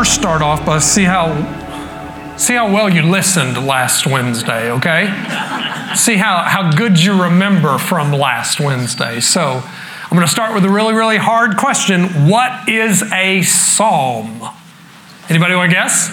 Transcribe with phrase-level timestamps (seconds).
[0.00, 1.28] first start off by see how
[2.38, 5.04] see how well you listened last Wednesday, okay?
[5.94, 9.20] see how, how good you remember from last Wednesday.
[9.20, 12.04] So I'm going to start with a really, really hard question.
[12.30, 14.40] What is a psalm?
[15.28, 16.08] Anybody want to guess?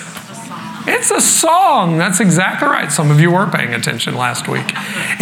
[0.86, 1.98] It's a song.
[1.98, 2.92] That's exactly right.
[2.92, 4.66] Some of you weren't paying attention last week.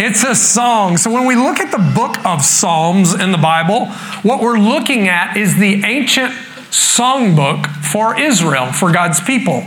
[0.00, 0.96] It's a song.
[0.96, 3.86] So when we look at the book of Psalms in the Bible,
[4.22, 6.34] what we're looking at is the ancient
[6.76, 9.64] songbook for Israel, for God's people.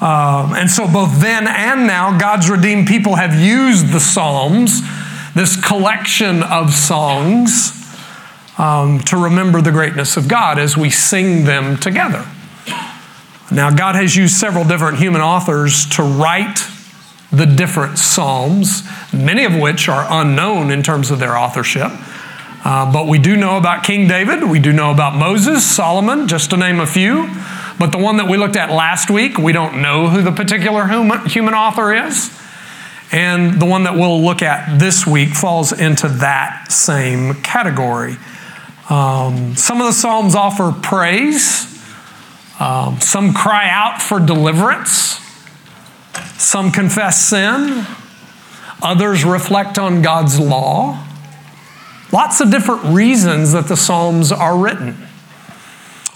[0.00, 4.80] Um, and so, both then and now, God's redeemed people have used the Psalms,
[5.34, 7.78] this collection of songs,
[8.58, 12.26] um, to remember the greatness of God as we sing them together.
[13.50, 16.58] Now, God has used several different human authors to write
[17.30, 21.92] the different Psalms, many of which are unknown in terms of their authorship.
[22.64, 26.50] Uh, but we do know about King David, we do know about Moses, Solomon, just
[26.50, 27.28] to name a few.
[27.78, 30.86] But the one that we looked at last week, we don't know who the particular
[30.86, 32.30] human, human author is.
[33.10, 38.16] And the one that we'll look at this week falls into that same category.
[38.88, 41.66] Um, some of the Psalms offer praise,
[42.60, 45.20] um, some cry out for deliverance,
[46.38, 47.86] some confess sin,
[48.82, 51.06] others reflect on God's law.
[52.12, 55.08] Lots of different reasons that the Psalms are written.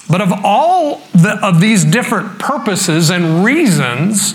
[0.09, 4.35] But of all the, of these different purposes and reasons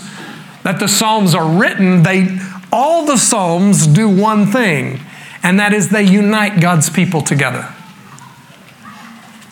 [0.64, 2.38] that the Psalms are written, they,
[2.72, 5.00] all the Psalms do one thing,
[5.42, 7.72] and that is they unite God's people together.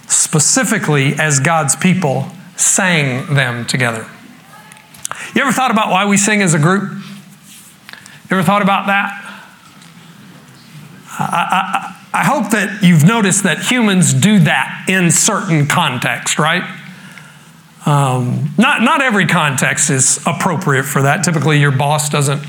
[0.08, 4.06] Specifically, as God's people sang them together.
[5.34, 6.90] You ever thought about why we sing as a group?
[6.92, 9.16] You ever thought about that?
[11.18, 16.62] I, I, I hope that you've noticed that humans do that in certain contexts, right?
[17.86, 21.24] Um, not, not every context is appropriate for that.
[21.24, 22.44] Typically, your boss doesn't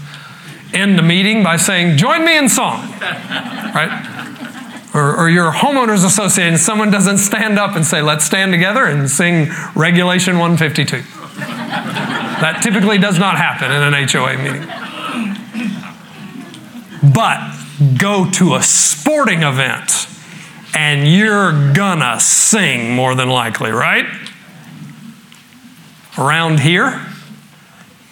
[0.74, 4.08] end the meeting by saying, Join me in song, right?
[4.94, 9.10] Or, or your homeowners association, someone doesn't stand up and say, Let's stand together and
[9.10, 11.02] sing Regulation 152.
[11.38, 14.68] that typically does not happen in an HOA meeting.
[17.14, 17.61] But
[17.98, 20.08] go to a sporting event
[20.76, 24.06] and you're gonna sing more than likely, right?
[26.18, 27.06] Around here,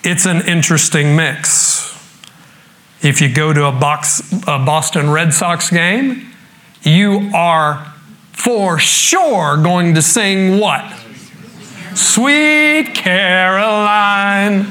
[0.03, 1.79] it's an interesting mix.
[3.01, 6.31] If you go to a, box, a Boston Red Sox game,
[6.81, 7.93] you are
[8.33, 10.95] for sure going to sing what?
[11.93, 14.65] Sweet Caroline.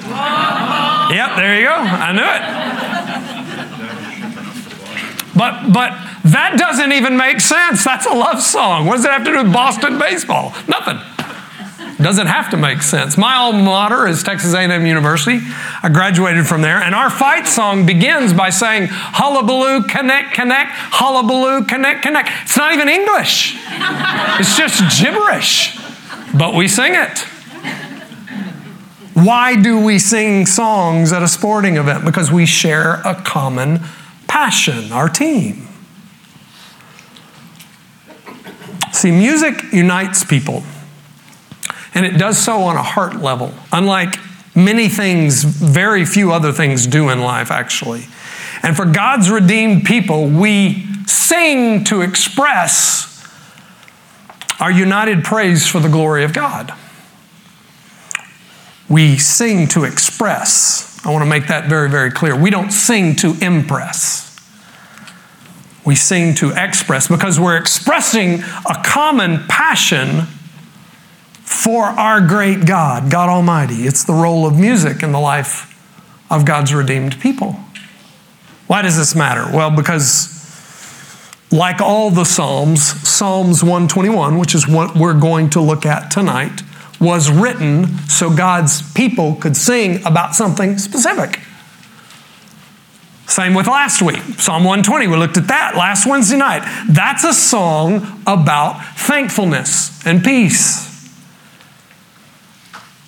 [1.10, 1.74] Yep, there you go.
[1.74, 2.87] I knew it.
[5.36, 5.90] But but
[6.24, 7.84] that doesn't even make sense.
[7.84, 8.86] That's a love song.
[8.86, 10.54] What does it have to do with Boston baseball?
[10.66, 10.98] Nothing.
[12.00, 13.18] Doesn't have to make sense.
[13.18, 15.40] My alma mater is Texas A&M University.
[15.82, 21.62] I graduated from there, and our fight song begins by saying "Hullabaloo, Caneck, Caneck, hullabaloo,
[21.62, 23.58] Caneck, Caneck." It's not even English.
[24.38, 25.76] It's just gibberish,
[26.34, 27.26] but we sing it.
[29.14, 32.04] Why do we sing songs at a sporting event?
[32.04, 33.80] Because we share a common
[34.28, 35.66] passion, our team.
[38.92, 40.62] See, music unites people.
[41.94, 44.18] And it does so on a heart level, unlike
[44.54, 48.06] many things, very few other things do in life, actually.
[48.62, 53.06] And for God's redeemed people, we sing to express
[54.60, 56.74] our united praise for the glory of God.
[58.88, 60.87] We sing to express.
[61.04, 62.36] I want to make that very, very clear.
[62.36, 64.24] We don't sing to impress.
[65.84, 70.26] We sing to express because we're expressing a common passion
[71.42, 73.86] for our great God, God Almighty.
[73.86, 75.74] It's the role of music in the life
[76.30, 77.52] of God's redeemed people.
[78.66, 79.44] Why does this matter?
[79.56, 80.34] Well, because
[81.50, 86.62] like all the Psalms, Psalms 121, which is what we're going to look at tonight,
[87.00, 91.40] was written so God's people could sing about something specific.
[93.26, 94.22] Same with last week.
[94.38, 96.62] Psalm 120, we looked at that last Wednesday night.
[96.88, 100.86] That's a song about thankfulness and peace.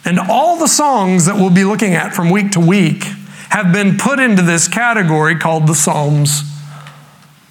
[0.04, 3.04] And all the songs that we'll be looking at from week to week
[3.48, 6.42] have been put into this category called the Psalms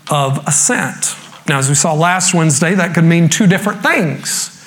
[0.09, 1.15] of Ascent.
[1.47, 4.58] Now, as we saw last Wednesday, that could mean two different things.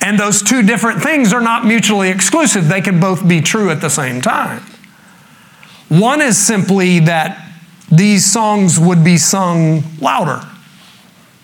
[0.00, 3.80] And those two different things are not mutually exclusive, they can both be true at
[3.80, 4.62] the same time.
[5.88, 7.44] One is simply that
[7.90, 10.42] these songs would be sung louder,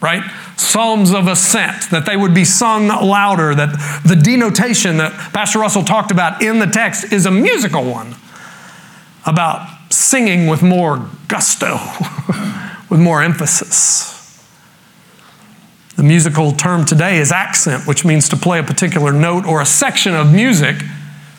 [0.00, 0.22] right?
[0.56, 5.84] psalms of ascent, that they would be sung louder, that the denotation that Pastor Russell
[5.84, 8.14] talked about in the text is a musical one
[9.26, 11.78] about singing with more gusto,
[12.90, 14.13] with more emphasis.
[15.96, 19.66] The musical term today is accent, which means to play a particular note or a
[19.66, 20.76] section of music.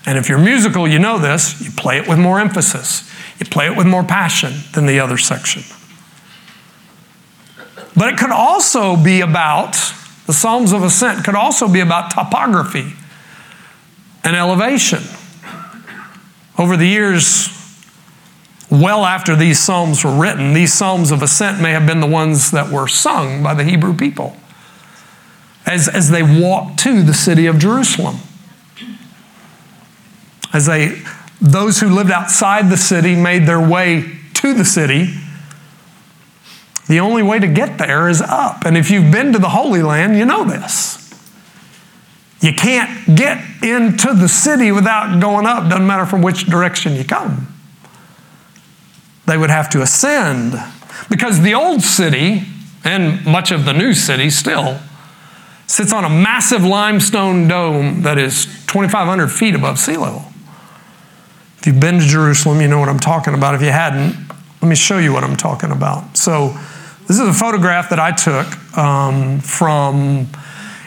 [0.05, 3.11] And if you're musical, you know this, you play it with more emphasis.
[3.37, 5.63] You play it with more passion than the other section.
[7.97, 9.73] But it could also be about,
[10.25, 12.93] the Psalms of Ascent could also be about topography
[14.23, 15.03] and elevation.
[16.57, 17.49] Over the years,
[18.71, 22.51] well after these Psalms were written, these Psalms of Ascent may have been the ones
[22.51, 24.37] that were sung by the Hebrew people
[25.65, 28.17] as, as they walked to the city of Jerusalem.
[30.53, 31.01] As they,
[31.41, 35.13] those who lived outside the city made their way to the city
[36.87, 38.65] the only way to get there is up.
[38.65, 41.01] And if you've been to the Holy Land, you know this.
[42.41, 47.03] You can't get into the city without going up, doesn't matter from which direction you
[47.03, 47.47] come.
[49.25, 50.53] They would have to ascend
[51.09, 52.43] because the old city,
[52.83, 54.79] and much of the new city still,
[55.67, 60.25] sits on a massive limestone dome that is 2,500 feet above sea level.
[61.57, 63.55] If you've been to Jerusalem, you know what I'm talking about.
[63.55, 64.15] If you hadn't,
[64.61, 66.17] let me show you what I'm talking about.
[66.17, 66.55] So,
[67.07, 70.27] this is a photograph that I took um, from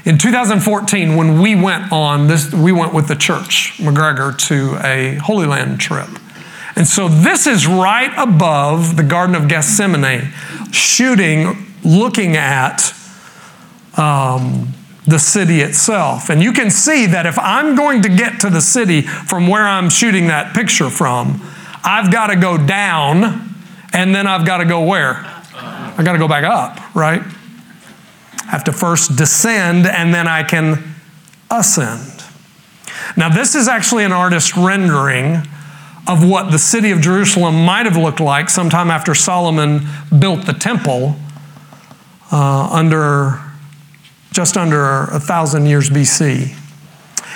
[0.05, 2.53] in 2014 when we went on this.
[2.53, 6.09] We went with the church McGregor to a Holy Land trip,
[6.75, 10.33] and so this is right above the Garden of Gethsemane,
[10.73, 12.95] shooting, looking at.
[13.99, 14.75] Um,
[15.09, 16.29] the city itself.
[16.29, 19.67] And you can see that if I'm going to get to the city from where
[19.67, 21.41] I'm shooting that picture from,
[21.83, 23.55] I've got to go down
[23.95, 25.25] and then I've got to go where?
[25.55, 27.23] I got to go back up, right?
[27.23, 30.95] I have to first descend and then I can
[31.51, 32.23] ascend.
[33.17, 35.43] Now, this is actually an artist rendering
[36.07, 39.87] of what the city of Jerusalem might have looked like sometime after Solomon
[40.19, 41.17] built the temple
[42.31, 43.41] uh, under
[44.33, 46.57] just under a thousand years BC.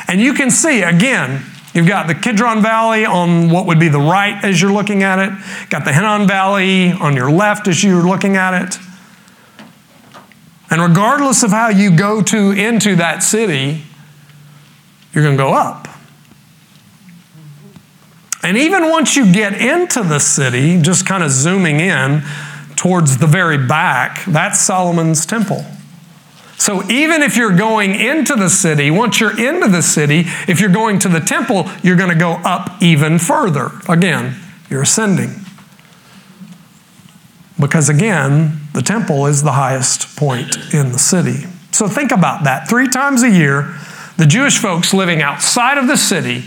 [0.08, 1.44] And you can see again,
[1.74, 5.18] You've got the Kidron Valley on what would be the right as you're looking at
[5.18, 5.32] it.
[5.70, 8.78] Got the Hinnom Valley on your left as you're looking at it.
[10.70, 13.84] And regardless of how you go to into that city,
[15.12, 15.88] you're going to go up.
[18.42, 22.22] And even once you get into the city, just kind of zooming in
[22.76, 25.64] towards the very back, that's Solomon's temple.
[26.56, 30.72] So even if you're going into the city, once you're into the city, if you're
[30.72, 33.72] going to the temple, you're going to go up even further.
[33.88, 34.36] Again,
[34.70, 35.34] you're ascending.
[37.58, 41.46] Because again, the temple is the highest point in the city.
[41.72, 42.68] So think about that.
[42.68, 43.74] Three times a year,
[44.16, 46.44] the Jewish folks living outside of the city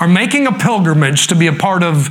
[0.00, 2.08] are making a pilgrimage to be a part of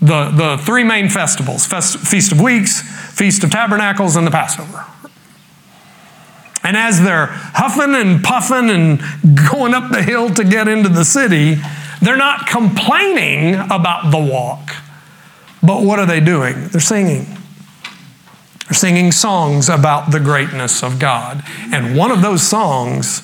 [0.00, 2.82] the, the three main festivals Feast of Weeks,
[3.12, 4.86] Feast of Tabernacles, and the Passover.
[6.72, 8.98] And as they're huffing and puffing and
[9.50, 11.56] going up the hill to get into the city,
[12.00, 14.70] they're not complaining about the walk.
[15.62, 16.68] But what are they doing?
[16.68, 17.26] They're singing.
[18.64, 21.42] They're singing songs about the greatness of God.
[21.70, 23.20] And one of those songs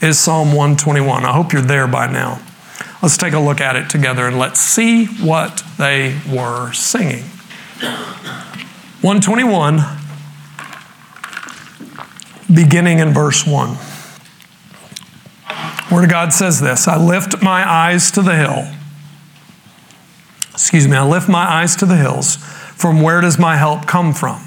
[0.00, 1.26] is Psalm 121.
[1.26, 2.40] I hope you're there by now.
[3.02, 7.24] Let's take a look at it together and let's see what they were singing.
[9.02, 10.01] 121
[12.52, 13.76] beginning in verse 1.
[15.92, 18.72] Word of God says this I lift my eyes to the hill.
[20.52, 22.36] Excuse me, I lift my eyes to the hills.
[22.36, 24.46] From where does my help come from?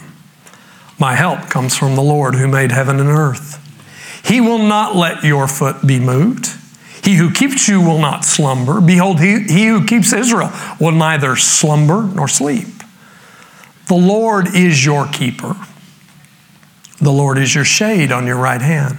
[1.00, 3.62] My help comes from the Lord who made heaven and earth.
[4.25, 6.48] He will not let your foot be moved.
[7.04, 8.82] He who keeps you will not slumber.
[8.82, 12.68] Behold, he, he who keeps Israel will neither slumber nor sleep.
[13.88, 15.56] The Lord is your keeper.
[17.00, 18.98] The Lord is your shade on your right hand.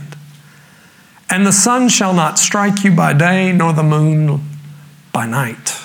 [1.29, 4.41] And the sun shall not strike you by day, nor the moon
[5.13, 5.77] by night.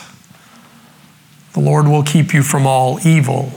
[1.53, 3.51] The Lord will keep you from all evil.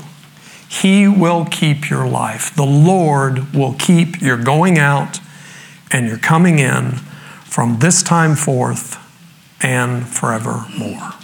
[0.68, 2.54] He will keep your life.
[2.54, 5.20] The Lord will keep your going out
[5.92, 6.92] and your coming in
[7.44, 8.98] from this time forth
[9.62, 11.14] and forevermore.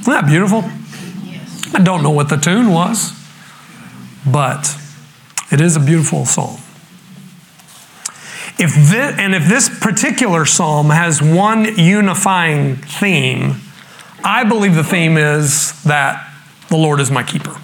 [0.00, 0.62] Isn't that beautiful?
[1.24, 1.74] Yes.
[1.74, 3.12] I don't know what the tune was,
[4.24, 4.78] but
[5.50, 6.60] it is a beautiful psalm.
[8.58, 13.60] If this, and if this particular psalm has one unifying theme,
[14.24, 16.28] I believe the theme is that
[16.68, 17.56] the Lord is my keeper.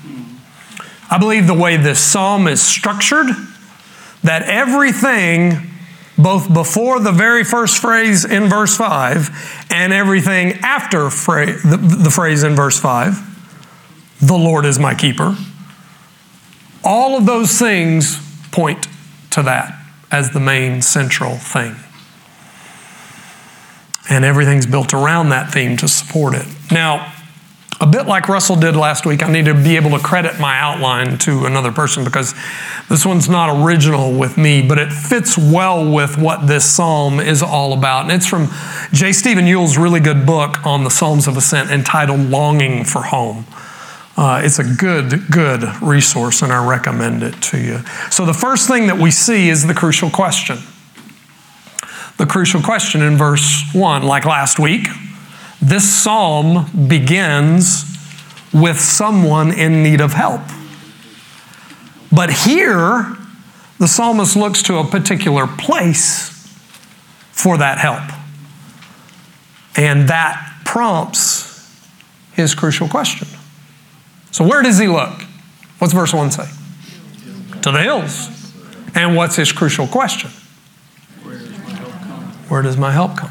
[1.10, 3.26] I believe the way this psalm is structured
[4.22, 5.70] that everything,
[6.16, 12.56] both before the very first phrase in verse 5 and everything after the, phrase in
[12.56, 15.36] verse 5, the Lord is my keeper,
[16.84, 18.86] all of those things point
[19.30, 21.76] to that as the main central thing.
[24.08, 26.46] And everything's built around that theme to support it.
[26.70, 27.12] Now,
[27.80, 30.58] a bit like Russell did last week, I need to be able to credit my
[30.58, 32.34] outline to another person because
[32.88, 37.42] this one's not original with me, but it fits well with what this psalm is
[37.42, 38.02] all about.
[38.02, 38.48] And it's from
[38.92, 39.12] J.
[39.12, 43.44] Stephen Yuille's really good book on the Psalms of Ascent entitled Longing for Home.
[44.16, 47.80] Uh, it's a good, good resource, and I recommend it to you.
[48.11, 50.59] So, the first thing that we see is the crucial question.
[52.16, 54.87] The crucial question in verse 1, like last week,
[55.61, 57.85] this psalm begins
[58.52, 60.42] with someone in need of help.
[62.12, 63.16] But here,
[63.80, 66.30] the psalmist looks to a particular place
[67.33, 68.04] for that help.
[69.76, 71.85] And that prompts
[72.33, 73.26] his crucial question.
[74.34, 75.22] So, where does he look?
[75.78, 76.48] What's verse 1 say?
[77.62, 78.52] To the hills.
[78.92, 80.28] And what's his crucial question?
[82.48, 83.30] Where does my help come?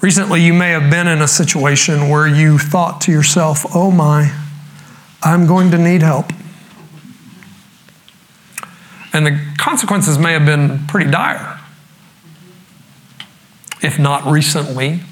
[0.00, 4.36] Recently, you may have been in a situation where you thought to yourself, oh my,
[5.22, 6.32] I'm going to need help.
[9.12, 11.60] And the consequences may have been pretty dire.
[13.80, 15.02] If not recently,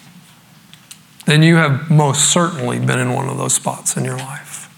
[1.26, 4.70] then you have most certainly been in one of those spots in your life.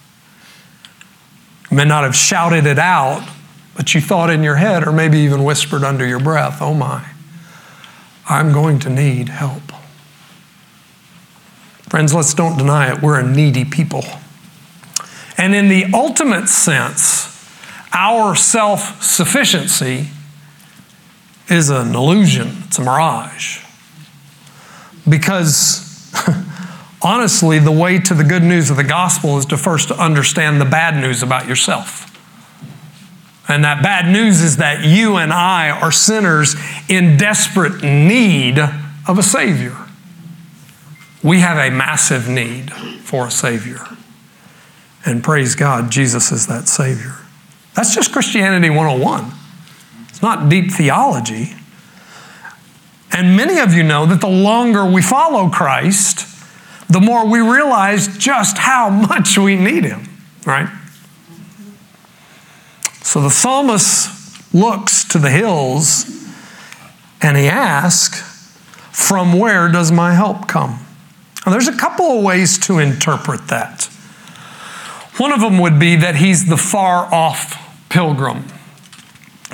[1.71, 3.29] You may not have shouted it out,
[3.76, 7.11] but you thought in your head, or maybe even whispered under your breath, oh my,
[8.29, 9.62] I'm going to need help.
[11.88, 13.03] Friends, let's don't deny it.
[13.03, 14.05] We're a needy people.
[15.38, 17.33] And in the ultimate sense,
[17.93, 20.09] our self sufficiency
[21.49, 23.65] is an illusion, it's a mirage.
[25.09, 25.86] Because
[27.02, 30.64] honestly, the way to the good news of the gospel is to first understand the
[30.64, 32.12] bad news about yourself.
[33.49, 36.56] And that bad news is that you and I are sinners
[36.88, 39.76] in desperate need of a Savior.
[41.23, 43.87] We have a massive need for a Savior.
[45.04, 47.14] And praise God, Jesus is that Savior.
[47.75, 49.30] That's just Christianity 101.
[50.08, 51.54] It's not deep theology.
[53.16, 56.26] And many of you know that the longer we follow Christ,
[56.87, 60.06] the more we realize just how much we need Him,
[60.44, 60.68] right?
[63.00, 66.04] So the psalmist looks to the hills
[67.23, 68.20] and he asks,
[68.92, 70.80] From where does my help come?
[71.46, 73.85] Now, there's a couple of ways to interpret that.
[75.16, 78.44] One of them would be that he's the far off pilgrim.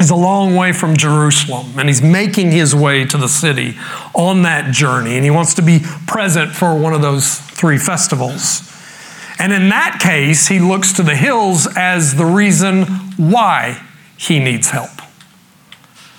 [0.03, 3.77] He's a long way from Jerusalem, and he's making his way to the city
[4.15, 5.79] on that journey, and he wants to be
[6.09, 8.69] present for one of those three festivals.
[9.39, 12.83] And in that case, he looks to the hills as the reason
[13.17, 13.81] why
[14.19, 14.91] he needs help.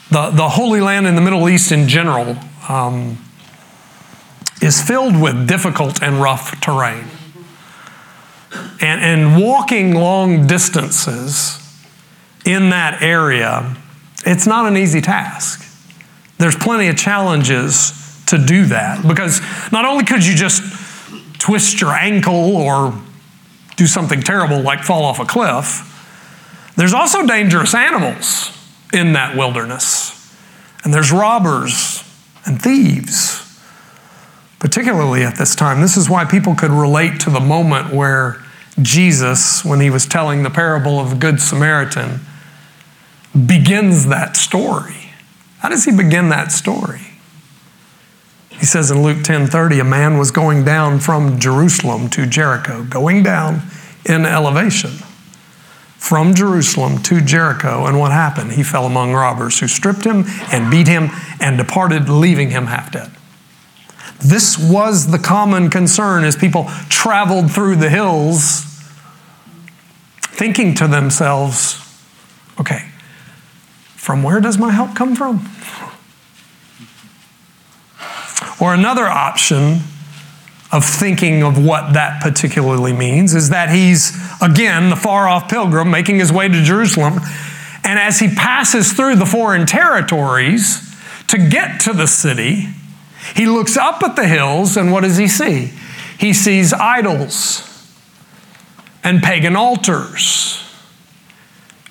[0.09, 2.37] The, the Holy Land in the Middle East in general
[2.69, 3.17] um,
[4.61, 7.03] is filled with difficult and rough terrain.
[8.79, 11.59] And, and walking long distances
[12.45, 13.75] in that area,
[14.25, 15.61] it's not an easy task.
[16.37, 20.61] There's plenty of challenges to do that because not only could you just
[21.39, 22.93] twist your ankle or
[23.75, 25.89] do something terrible like fall off a cliff,
[26.75, 28.49] there's also dangerous animals
[28.91, 30.11] in that wilderness.
[30.83, 32.03] And there's robbers
[32.45, 33.43] and thieves
[34.63, 35.81] particularly at this time.
[35.81, 38.41] This is why people could relate to the moment where
[38.81, 42.21] Jesus, when he was telling the parable of the Good Samaritan,
[43.33, 45.09] begins that story.
[45.59, 47.01] How does he begin that story?
[48.49, 53.23] He says in Luke 10:30, a man was going down from Jerusalem to Jericho, going
[53.23, 53.63] down
[54.05, 54.91] in elevation
[55.97, 57.85] from Jerusalem to Jericho.
[57.85, 58.51] And what happened?
[58.51, 61.09] He fell among robbers who stripped him and beat him
[61.39, 63.09] and departed, leaving him half dead.
[64.19, 68.65] This was the common concern as people traveled through the hills,
[70.21, 71.81] thinking to themselves,
[72.59, 72.83] okay,
[74.03, 75.49] from where does my help come from?
[78.59, 79.79] Or another option
[80.73, 85.89] of thinking of what that particularly means is that he's, again, the far off pilgrim
[85.89, 87.21] making his way to Jerusalem.
[87.85, 90.93] And as he passes through the foreign territories
[91.27, 92.67] to get to the city,
[93.37, 95.71] he looks up at the hills, and what does he see?
[96.19, 97.87] He sees idols
[99.01, 100.62] and pagan altars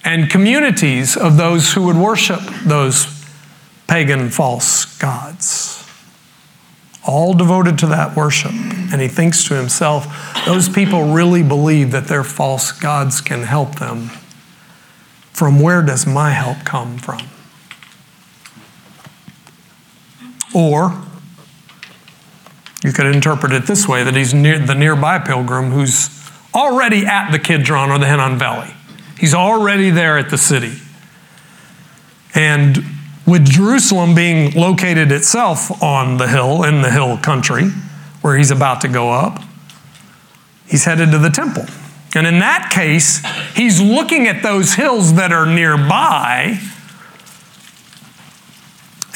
[0.04, 3.06] and communities of those who would worship those
[3.86, 5.78] pagan false gods.
[7.04, 8.52] All devoted to that worship.
[8.52, 10.06] And he thinks to himself,
[10.46, 14.10] those people really believe that their false gods can help them.
[15.32, 17.22] From where does my help come from?
[20.54, 21.02] Or
[22.84, 26.10] you could interpret it this way that he's near the nearby pilgrim who's
[26.54, 28.74] already at the Kidron or the Hinnom Valley.
[29.22, 30.72] He's already there at the city.
[32.34, 32.84] And
[33.24, 37.68] with Jerusalem being located itself on the hill, in the hill country,
[38.20, 39.40] where he's about to go up,
[40.66, 41.66] he's headed to the temple.
[42.16, 43.24] And in that case,
[43.54, 46.58] he's looking at those hills that are nearby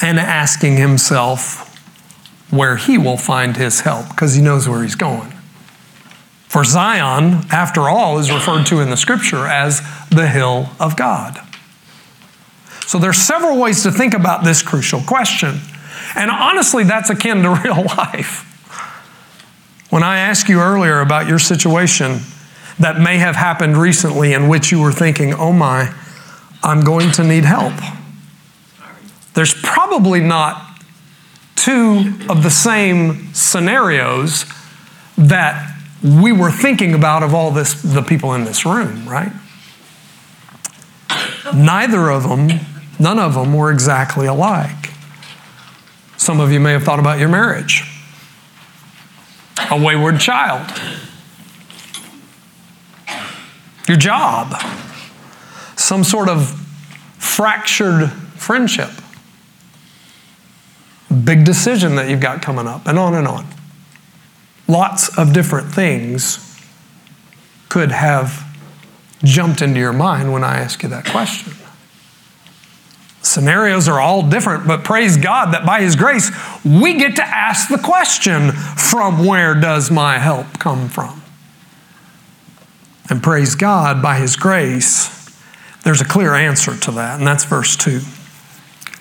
[0.01, 1.65] and asking himself
[2.49, 5.33] where he will find his help because he knows where he's going.
[6.47, 11.39] For Zion, after all, is referred to in the scripture as the hill of God.
[12.85, 15.59] So there's several ways to think about this crucial question.
[16.15, 18.45] And honestly, that's akin to real life.
[19.89, 22.19] When I asked you earlier about your situation
[22.79, 25.93] that may have happened recently in which you were thinking, oh my,
[26.63, 27.73] I'm going to need help.
[29.33, 30.81] There's probably not
[31.55, 34.45] two of the same scenarios
[35.17, 39.31] that we were thinking about of all this the people in this room, right?
[41.53, 42.59] Neither of them,
[42.99, 44.91] none of them were exactly alike.
[46.17, 47.83] Some of you may have thought about your marriage.
[49.71, 50.69] A wayward child.
[53.87, 54.61] Your job.
[55.75, 56.49] Some sort of
[57.17, 58.91] fractured friendship
[61.23, 63.45] big decision that you've got coming up, and on and on.
[64.67, 66.43] Lots of different things
[67.69, 68.43] could have
[69.23, 71.53] jumped into your mind when I ask you that question.
[73.21, 76.31] Scenarios are all different, but praise God that by His grace,
[76.63, 81.21] we get to ask the question from where does my help come from?
[83.09, 85.13] And praise God, by His grace,
[85.83, 87.99] there's a clear answer to that, and that's verse 2.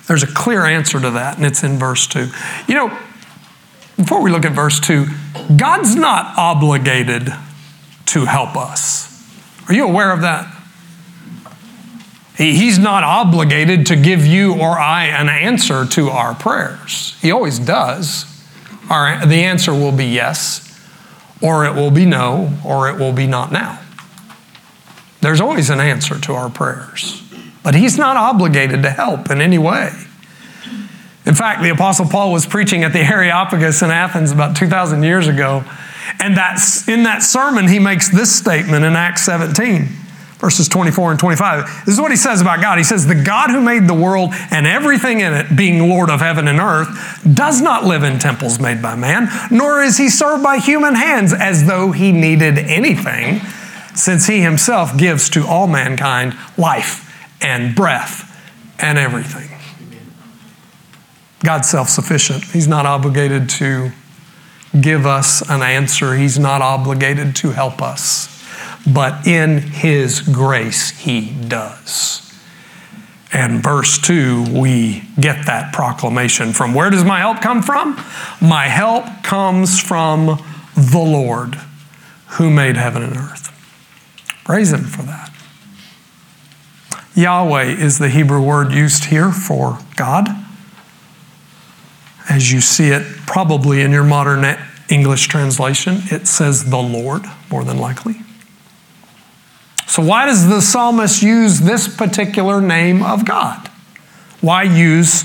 [0.07, 2.29] There's a clear answer to that, and it's in verse 2.
[2.69, 2.99] You know,
[3.97, 5.07] before we look at verse 2,
[5.57, 7.33] God's not obligated
[8.07, 9.07] to help us.
[9.69, 10.53] Are you aware of that?
[12.37, 17.19] He's not obligated to give you or I an answer to our prayers.
[17.23, 18.27] He always does.
[18.91, 20.63] Our, the answer will be yes,
[21.41, 23.81] or it will be no, or it will be not now.
[25.23, 27.23] There's always an answer to our prayers.
[27.63, 29.91] But he's not obligated to help in any way.
[31.27, 35.27] In fact, the Apostle Paul was preaching at the Areopagus in Athens about 2,000 years
[35.27, 35.65] ago.
[36.21, 39.87] And that's, in that sermon, he makes this statement in Acts 17,
[40.39, 41.85] verses 24 and 25.
[41.85, 42.79] This is what he says about God.
[42.79, 46.21] He says, The God who made the world and everything in it, being Lord of
[46.21, 46.89] heaven and earth,
[47.35, 51.33] does not live in temples made by man, nor is he served by human hands
[51.33, 53.41] as though he needed anything,
[53.97, 57.03] since he himself gives to all mankind life
[57.43, 58.33] and breath
[58.79, 59.56] and everything.
[61.45, 62.45] God's self sufficient.
[62.45, 63.93] He's not obligated to
[64.81, 68.33] give us an answer, He's not obligated to help us.
[68.87, 72.23] But in His grace, He does.
[73.33, 76.53] And verse 2, we get that proclamation.
[76.53, 77.97] From where does my help come from?
[78.41, 80.43] My help comes from
[80.75, 81.57] the Lord
[82.27, 83.53] who made heaven and earth.
[84.45, 85.33] Praise Him for that.
[87.15, 90.29] Yahweh is the Hebrew word used here for God.
[92.29, 94.59] As you see it probably in your modern
[94.89, 98.17] English translation, it says the Lord, more than likely.
[99.87, 103.71] So, why does the psalmist use this particular name of God?
[104.41, 105.25] Why use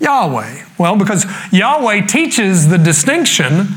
[0.00, 0.64] Yahweh?
[0.78, 3.68] Well, because Yahweh teaches the distinction,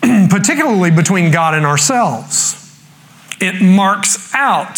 [0.30, 2.58] particularly between God and ourselves.
[3.40, 4.76] It marks out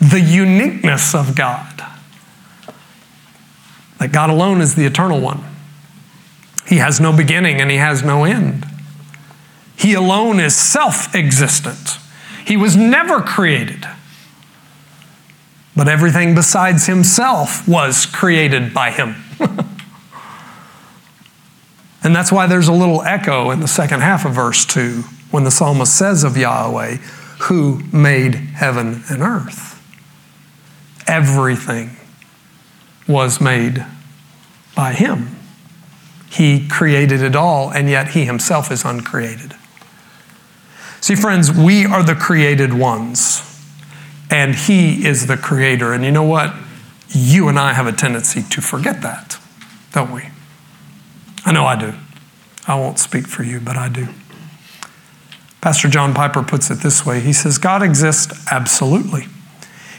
[0.00, 1.82] the uniqueness of God.
[3.98, 5.42] That God alone is the eternal one.
[6.66, 8.66] He has no beginning and he has no end.
[9.76, 11.98] He alone is self existent.
[12.44, 13.86] He was never created.
[15.74, 19.16] But everything besides himself was created by him.
[22.04, 25.44] and that's why there's a little echo in the second half of verse 2 when
[25.44, 26.96] the psalmist says of Yahweh,
[27.42, 29.72] who made heaven and earth
[31.06, 31.90] everything
[33.06, 33.84] was made
[34.74, 35.36] by Him.
[36.32, 39.54] He created it all, and yet He Himself is uncreated.
[41.02, 43.42] See, friends, we are the created ones,
[44.30, 45.92] and He is the creator.
[45.92, 46.54] And you know what?
[47.10, 49.38] You and I have a tendency to forget that,
[49.92, 50.28] don't we?
[51.44, 51.92] I know I do.
[52.66, 54.08] I won't speak for you, but I do.
[55.60, 59.26] Pastor John Piper puts it this way He says, God exists absolutely.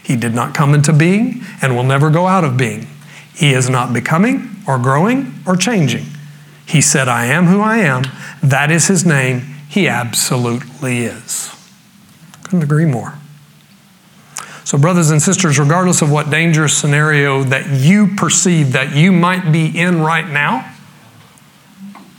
[0.02, 2.88] He did not come into being and will never go out of being.
[3.36, 6.08] He is not becoming or growing or changing.
[6.66, 8.04] He said, I am who I am.
[8.42, 9.42] That is his name.
[9.70, 11.54] He absolutely is.
[12.44, 13.16] Couldn't agree more.
[14.64, 19.52] So, brothers and sisters, regardless of what dangerous scenario that you perceive that you might
[19.52, 20.72] be in right now,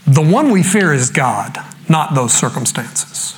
[0.05, 1.57] the one we fear is God,
[1.89, 3.33] not those circumstances.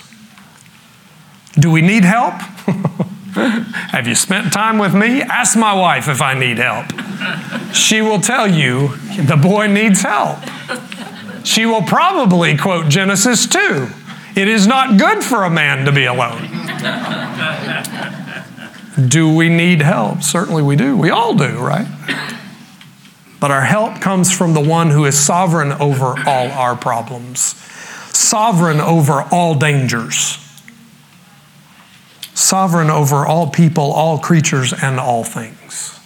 [1.54, 2.34] Do we need help?
[3.34, 5.22] Have you spent time with me?
[5.22, 6.88] Ask my wife if I need help.
[7.74, 10.39] She will tell you the boy needs help.
[11.47, 13.88] She will probably quote Genesis 2.
[14.36, 16.41] It is not good for a man to be alone.
[19.07, 20.23] do we need help?
[20.23, 20.97] Certainly we do.
[20.97, 21.88] We all do, right?
[23.39, 27.55] But our help comes from the one who is sovereign over all our problems,
[28.12, 30.39] sovereign over all dangers,
[32.33, 35.97] sovereign over all people, all creatures, and all things.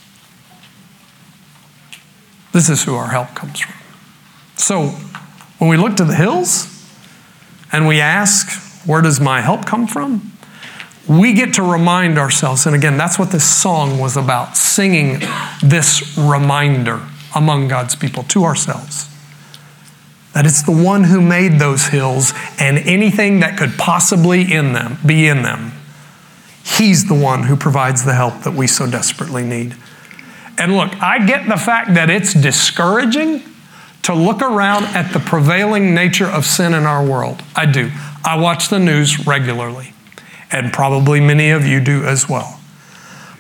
[2.51, 3.73] This is who our help comes from.
[4.55, 4.95] So,
[5.61, 6.67] when we look to the hills
[7.71, 8.49] and we ask,
[8.87, 10.31] Where does my help come from?
[11.07, 15.19] we get to remind ourselves, and again, that's what this song was about singing
[15.61, 17.01] this reminder
[17.35, 19.07] among God's people to ourselves.
[20.33, 24.97] That it's the one who made those hills and anything that could possibly in them
[25.05, 25.73] be in them.
[26.63, 29.75] He's the one who provides the help that we so desperately need.
[30.57, 33.43] And look, I get the fact that it's discouraging
[34.03, 37.41] to look around at the prevailing nature of sin in our world.
[37.55, 37.91] I do.
[38.23, 39.93] I watch the news regularly,
[40.51, 42.59] and probably many of you do as well.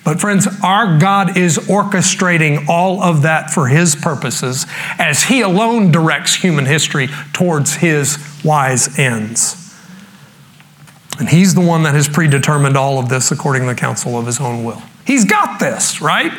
[0.03, 4.65] But, friends, our God is orchestrating all of that for His purposes
[4.97, 9.57] as He alone directs human history towards His wise ends.
[11.19, 14.25] And He's the one that has predetermined all of this according to the counsel of
[14.25, 14.81] His own will.
[15.05, 16.31] He's got this, right?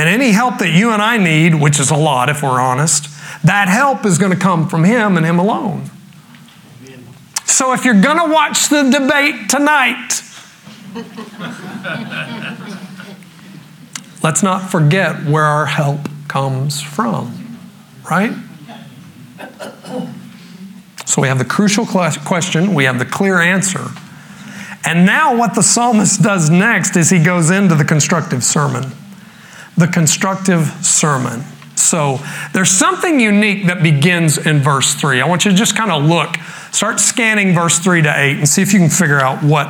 [0.00, 3.04] And any help that you and I need, which is a lot if we're honest,
[3.44, 5.90] that help is going to come from Him and Him alone.
[7.44, 10.22] So if you're going to watch the debate tonight,
[14.22, 17.58] Let's not forget where our help comes from,
[18.10, 18.32] right?
[21.04, 23.84] So we have the crucial question, we have the clear answer.
[24.86, 28.92] And now, what the psalmist does next is he goes into the constructive sermon.
[29.80, 31.42] The constructive sermon.
[31.74, 32.20] So,
[32.52, 35.22] there's something unique that begins in verse 3.
[35.22, 36.36] I want you to just kind of look,
[36.70, 39.68] start scanning verse 3 to 8 and see if you can figure out what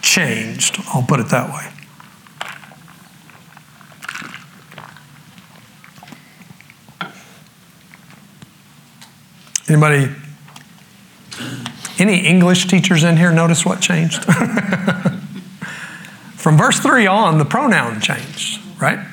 [0.00, 0.80] changed.
[0.88, 1.70] I'll put it that way.
[9.68, 10.10] Anybody,
[11.98, 14.24] any English teachers in here notice what changed?
[16.34, 19.06] From verse 3 on, the pronoun changed, right?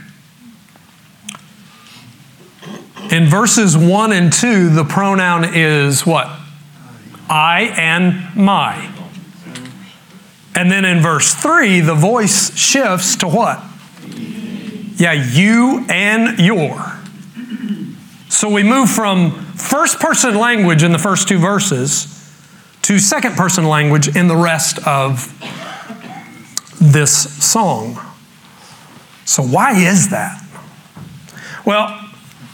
[3.12, 6.30] In verses 1 and 2, the pronoun is what?
[7.30, 8.89] I and my.
[10.56, 13.62] And then in verse 3, the voice shifts to what?
[14.95, 17.00] Yeah, you and your.
[18.30, 22.08] So we move from first person language in the first two verses
[22.84, 25.38] to second person language in the rest of
[26.80, 28.00] this song.
[29.32, 30.44] So, why is that?
[31.65, 31.98] Well,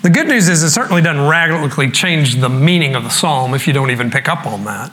[0.03, 3.65] the good news is it certainly doesn't radically change the meaning of the psalm if
[3.65, 4.91] you don't even pick up on that.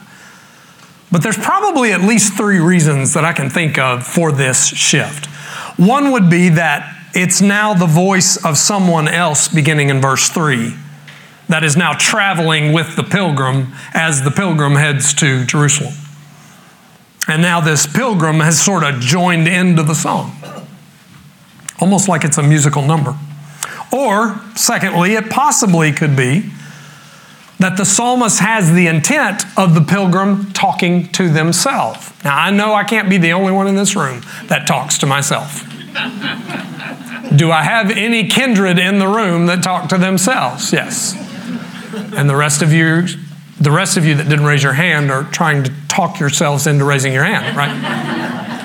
[1.13, 5.27] But there's probably at least three reasons that I can think of for this shift.
[5.79, 10.73] One would be that it's now the voice of someone else beginning in verse 3
[11.51, 15.93] that is now traveling with the pilgrim as the pilgrim heads to Jerusalem.
[17.29, 20.33] And now this pilgrim has sort of joined into the song,
[21.81, 23.17] almost like it's a musical number.
[23.93, 26.51] Or, secondly, it possibly could be
[27.61, 32.13] that the psalmist has the intent of the pilgrim talking to themselves.
[32.25, 35.07] Now, I know I can't be the only one in this room that talks to
[35.07, 35.63] myself.
[37.37, 40.73] Do I have any kindred in the room that talk to themselves?
[40.73, 41.15] Yes.
[42.17, 43.07] And the rest of you,
[43.61, 46.85] the rest of you that didn't raise your hand are trying to talk yourselves into
[46.85, 48.64] raising your hand, right?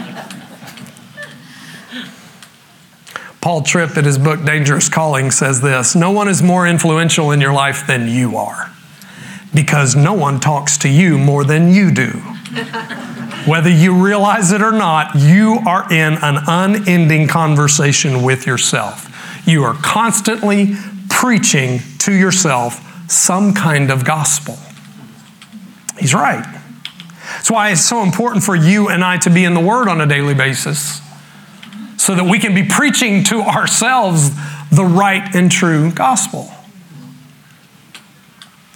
[3.42, 7.40] Paul Tripp, in his book Dangerous Calling, says this No one is more influential in
[7.40, 8.72] your life than you are
[9.54, 12.12] because no one talks to you more than you do.
[13.48, 19.08] Whether you realize it or not, you are in an unending conversation with yourself.
[19.48, 20.76] You are constantly
[21.10, 24.58] preaching to yourself some kind of gospel.
[25.98, 26.44] He's right.
[27.34, 30.02] That's why it's so important for you and I to be in the Word on
[30.02, 31.02] a daily basis
[32.00, 34.30] so that we can be preaching to ourselves
[34.72, 36.50] the right and true gospel.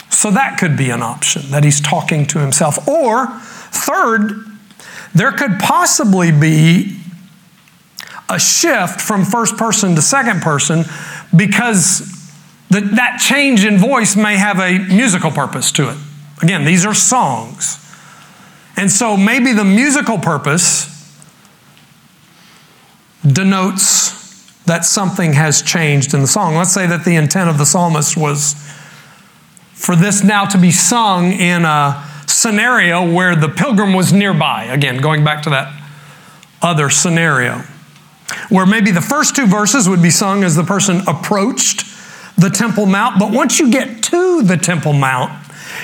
[0.10, 2.86] So that could be an option that he's talking to himself.
[2.86, 3.28] Or,
[3.72, 4.46] third,
[5.16, 6.98] there could possibly be
[8.30, 10.84] a shift from first person to second person
[11.34, 12.00] because
[12.70, 15.98] the, that change in voice may have a musical purpose to it.
[16.42, 17.80] Again, these are songs.
[18.76, 20.93] And so maybe the musical purpose
[23.26, 24.22] denotes
[24.66, 26.56] that something has changed in the song.
[26.56, 28.54] Let's say that the intent of the psalmist was
[29.74, 34.66] for this now to be sung in a scenario where the pilgrim was nearby.
[34.66, 35.74] Again, going back to that
[36.62, 37.64] other scenario,
[38.50, 41.84] where maybe the first two verses would be sung as the person approached
[42.38, 45.32] the Temple Mount, but once you get to the Temple Mount,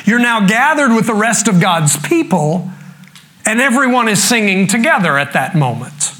[0.05, 2.69] you're now gathered with the rest of God's people,
[3.45, 6.13] and everyone is singing together at that moment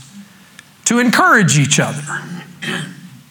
[0.89, 2.02] to encourage each other.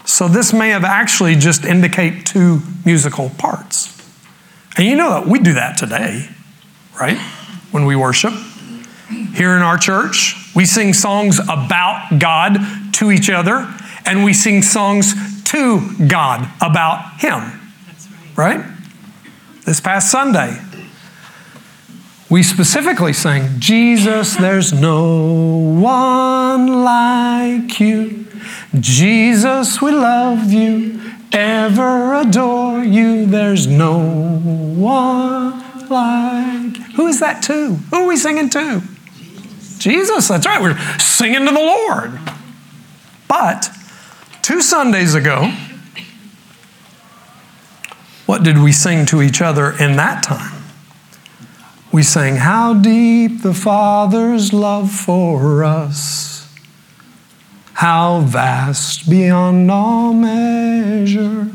[0.04, 4.00] So this may have actually just indicate two musical parts.
[4.76, 6.28] And you know that we do that today,
[7.00, 7.18] right?
[7.72, 8.32] When we worship.
[9.34, 12.58] Here in our church, we sing songs about God
[12.92, 13.68] to each other,
[14.06, 17.58] and we sing songs to God about Him.
[18.36, 18.58] Right.
[18.58, 18.66] right?
[19.66, 20.60] This past Sunday,
[22.30, 28.26] we specifically sang, Jesus, there's no one like you.
[28.78, 31.00] Jesus, we love you,
[31.32, 33.24] ever adore you.
[33.24, 33.98] There's no
[34.38, 36.76] one like.
[36.96, 37.74] Who is that to?
[37.74, 38.82] Who are we singing to?
[39.16, 39.78] Jesus.
[39.78, 40.60] Jesus, that's right.
[40.60, 42.18] We're singing to the Lord.
[43.26, 43.70] But
[44.42, 45.50] two Sundays ago,
[48.26, 50.57] what did we sing to each other in that time?
[51.90, 56.28] We sang, How deep the Father's love for us
[57.78, 61.48] how vast beyond all measure.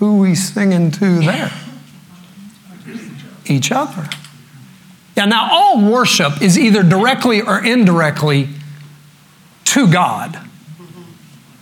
[0.00, 1.52] Who we singing to there?
[3.46, 4.10] Each other.
[5.16, 8.48] Yeah, now all worship is either directly or indirectly
[9.66, 10.40] to God.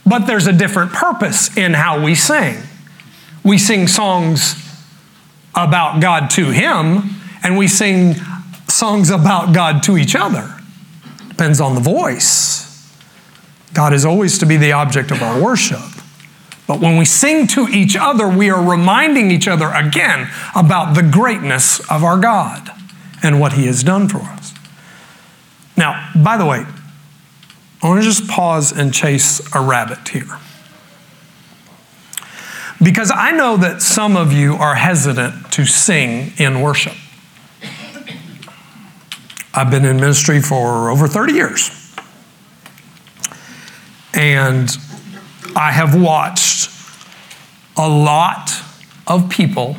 [0.06, 2.56] But there's a different purpose in how we sing.
[3.44, 4.54] We sing songs
[5.54, 7.10] about God to Him,
[7.42, 8.14] and we sing
[8.68, 10.58] songs about God to each other.
[11.28, 12.66] Depends on the voice.
[13.74, 15.80] God is always to be the object of our worship.
[16.66, 21.02] But when we sing to each other, we are reminding each other again about the
[21.02, 22.70] greatness of our God
[23.22, 24.52] and what He has done for us.
[25.76, 26.66] Now, by the way,
[27.82, 30.38] I want to just pause and chase a rabbit here.
[32.82, 36.94] Because I know that some of you are hesitant to sing in worship.
[39.54, 41.70] I've been in ministry for over 30 years.
[44.14, 44.70] And
[45.56, 46.70] I have watched
[47.76, 48.50] a lot
[49.06, 49.76] of people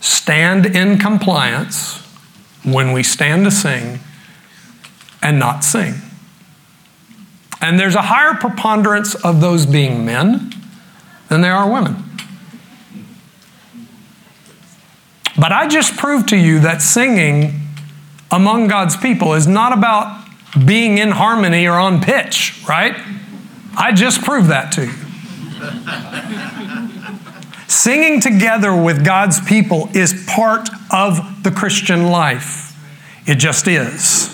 [0.00, 1.98] stand in compliance
[2.64, 4.00] when we stand to sing
[5.22, 5.94] and not sing.
[7.60, 10.52] And there's a higher preponderance of those being men
[11.28, 12.09] than there are women.
[15.40, 17.60] But I just proved to you that singing
[18.30, 20.26] among God's people is not about
[20.66, 22.94] being in harmony or on pitch, right?
[23.76, 24.92] I just proved that to you.
[27.68, 32.76] Singing together with God's people is part of the Christian life.
[33.26, 34.28] It just is.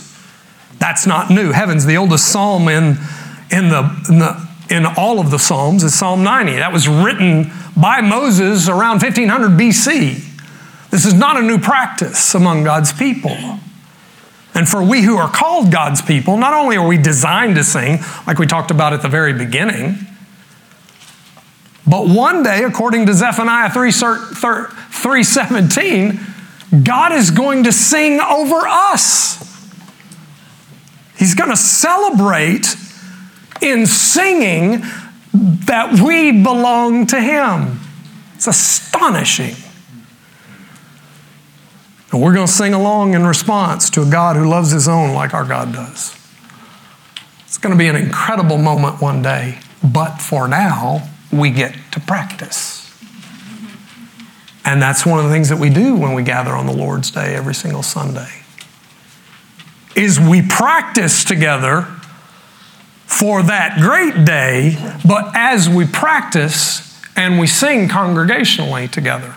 [0.78, 1.52] That's not new.
[1.52, 2.96] Heaven's the oldest psalm in,
[3.52, 6.56] in, the, in, the, in all of the Psalms is Psalm 90.
[6.56, 10.35] That was written by Moses around 1500 BC.
[10.96, 13.36] This is not a new practice among God's people.
[14.54, 17.98] And for we who are called God's people, not only are we designed to sing,
[18.26, 19.98] like we talked about at the very beginning,
[21.86, 26.18] but one day, according to Zephaniah 3, 317,
[26.82, 29.36] God is going to sing over us.
[31.18, 32.74] He's going to celebrate
[33.60, 34.82] in singing
[35.34, 37.80] that we belong to Him.
[38.36, 39.56] It's astonishing.
[42.16, 45.12] And we're going to sing along in response to a God who loves his own
[45.12, 46.18] like our God does.
[47.40, 52.00] It's going to be an incredible moment one day, but for now, we get to
[52.00, 52.90] practice.
[54.64, 57.10] And that's one of the things that we do when we gather on the Lord's
[57.10, 58.44] Day every single Sunday.
[59.94, 61.82] Is we practice together
[63.04, 69.34] for that great day, but as we practice and we sing congregationally together,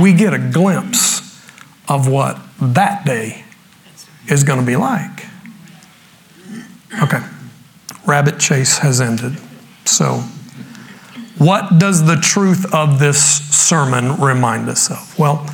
[0.00, 1.17] we get a glimpse
[1.88, 3.44] of what that day
[4.28, 5.24] is going to be like.
[7.02, 7.22] Okay,
[8.06, 9.38] rabbit chase has ended.
[9.84, 10.24] So,
[11.38, 15.18] what does the truth of this sermon remind us of?
[15.18, 15.48] Well,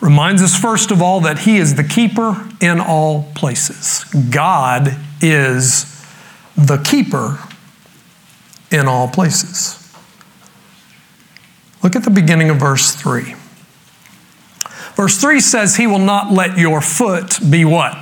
[0.00, 4.04] reminds us first of all that he is the keeper in all places.
[4.30, 5.86] God is
[6.56, 7.38] the keeper
[8.70, 9.78] in all places.
[11.82, 13.34] Look at the beginning of verse 3.
[14.94, 17.96] Verse 3 says, He will not let your foot be what?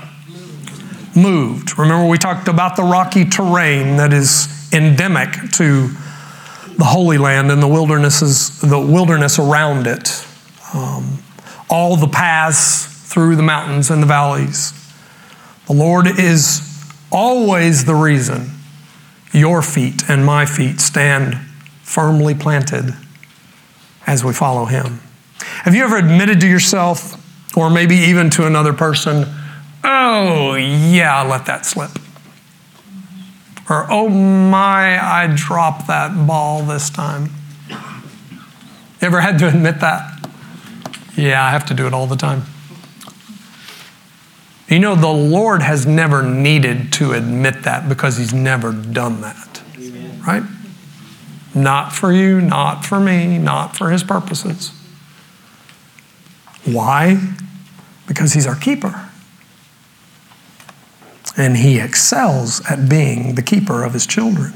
[1.14, 1.78] Moved.
[1.78, 5.88] Remember, we talked about the rocky terrain that is endemic to
[6.76, 10.26] the Holy Land and the wildernesses, the wilderness around it.
[10.72, 11.18] Um,
[11.68, 14.72] all the paths through the mountains and the valleys.
[15.66, 16.66] The Lord is
[17.10, 18.50] always the reason
[19.32, 21.36] your feet and my feet stand
[21.82, 22.94] firmly planted
[24.06, 25.00] as we follow Him.
[25.64, 27.16] Have you ever admitted to yourself,
[27.56, 29.26] or maybe even to another person,
[29.84, 31.90] oh, yeah, I let that slip?
[33.68, 37.30] Or, oh my, I dropped that ball this time.
[37.68, 40.28] You ever had to admit that?
[41.16, 42.42] Yeah, I have to do it all the time.
[44.68, 49.62] You know, the Lord has never needed to admit that because He's never done that.
[49.76, 50.20] Amen.
[50.22, 50.42] Right?
[51.54, 54.72] Not for you, not for me, not for His purposes.
[56.64, 57.18] Why?
[58.06, 59.08] Because He's our keeper.
[61.36, 64.52] And He excels at being the keeper of His children.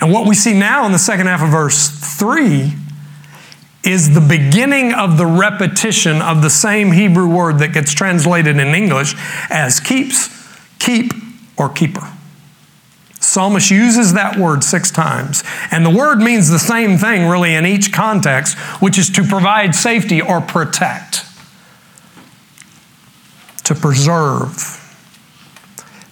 [0.00, 2.72] And what we see now in the second half of verse 3
[3.84, 8.74] is the beginning of the repetition of the same Hebrew word that gets translated in
[8.74, 9.14] English
[9.50, 10.28] as keeps,
[10.78, 11.12] keep,
[11.56, 12.06] or keeper.
[13.20, 15.42] Psalmist uses that word six times.
[15.70, 19.74] And the word means the same thing, really, in each context, which is to provide
[19.74, 21.07] safety or protect,
[23.68, 24.74] to preserve.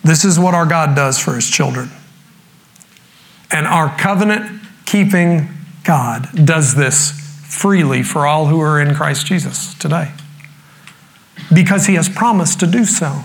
[0.04, 1.90] This is what our God does for his children.
[3.50, 5.48] And our covenant keeping
[5.82, 7.12] God does this
[7.48, 10.12] freely for all who are in Christ Jesus today.
[11.52, 13.22] Because he has promised to do so.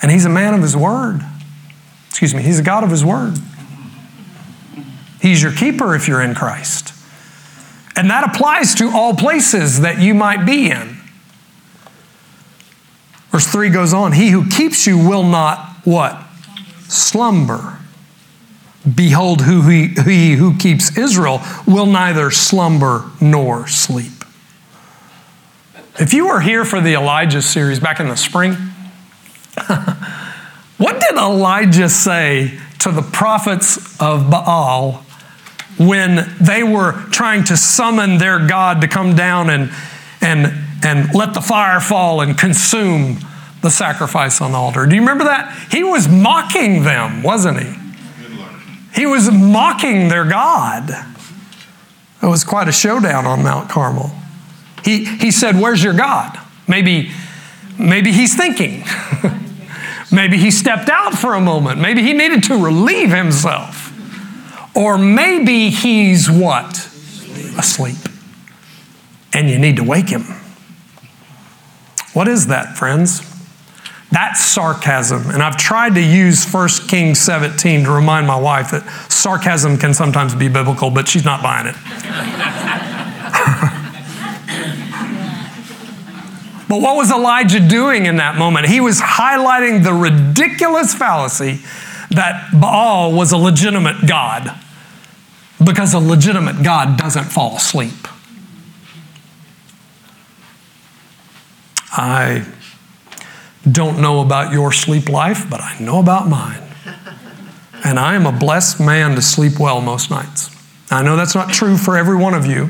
[0.00, 1.22] And he's a man of his word.
[2.08, 3.36] Excuse me, he's a God of his word.
[5.20, 6.94] He's your keeper if you're in Christ.
[7.96, 10.99] And that applies to all places that you might be in.
[13.30, 16.22] Verse 3 goes on He who keeps you will not what?
[16.88, 17.78] Slumber.
[18.94, 24.24] Behold, who he, he who keeps Israel will neither slumber nor sleep.
[25.98, 28.54] If you were here for the Elijah series back in the spring,
[30.78, 35.04] what did Elijah say to the prophets of Baal
[35.78, 39.70] when they were trying to summon their God to come down and,
[40.22, 43.18] and, and let the fire fall and consume
[43.62, 44.86] the sacrifice on the altar?
[44.86, 45.68] Do you remember that?
[45.70, 47.74] He was mocking them, wasn't he?
[48.94, 50.90] He was mocking their God.
[52.22, 54.10] It was quite a showdown on Mount Carmel.
[54.84, 56.38] He, he said, Where's your God?
[56.68, 57.12] Maybe,
[57.78, 58.84] maybe he's thinking.
[60.12, 61.80] maybe he stepped out for a moment.
[61.80, 63.86] Maybe he needed to relieve himself.
[64.76, 66.76] Or maybe he's what?
[67.58, 67.96] Asleep.
[69.32, 70.24] And you need to wake him.
[72.12, 73.26] What is that, friends?
[74.10, 75.30] That's sarcasm.
[75.30, 79.94] And I've tried to use 1 Kings 17 to remind my wife that sarcasm can
[79.94, 81.74] sometimes be biblical, but she's not buying it.
[86.68, 88.66] but what was Elijah doing in that moment?
[88.66, 91.60] He was highlighting the ridiculous fallacy
[92.10, 94.52] that Baal was a legitimate God
[95.64, 98.08] because a legitimate God doesn't fall asleep.
[101.92, 102.46] I
[103.70, 106.62] don't know about your sleep life, but I know about mine.
[107.82, 110.54] And I am a blessed man to sleep well most nights.
[110.90, 112.66] I know that's not true for every one of you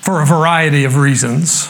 [0.00, 1.68] for a variety of reasons,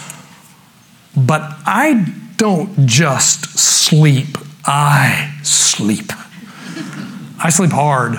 [1.17, 6.11] but I don't just sleep, I sleep.
[7.43, 8.19] I sleep hard.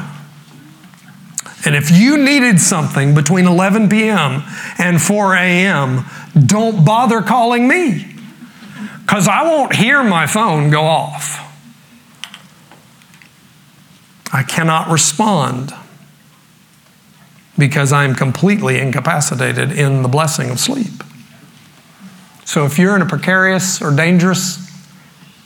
[1.66, 4.44] And if you needed something between 11 p.m.
[4.78, 6.06] and 4 a.m.,
[6.38, 8.06] don't bother calling me
[9.02, 11.38] because I won't hear my phone go off.
[14.32, 15.74] I cannot respond.
[17.58, 21.04] because I'm completely incapacitated in the blessing of sleep.
[22.46, 24.66] So if you're in a precarious or dangerous